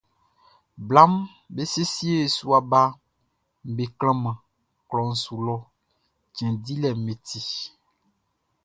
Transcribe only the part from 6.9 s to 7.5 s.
be ti.